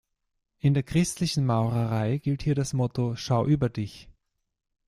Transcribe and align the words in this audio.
In 0.57 0.73
der 0.73 0.81
christlichen 0.81 1.45
Maurerei 1.45 2.17
gilt 2.17 2.41
hier 2.41 2.55
das 2.55 2.73
Motto 2.73 3.15
„Schau 3.15 3.45
über 3.45 3.69
Dich“. 3.69 4.09